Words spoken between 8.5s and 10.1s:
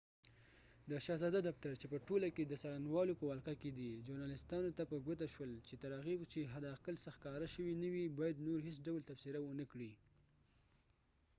هیڅ ډول تبصره ونکړي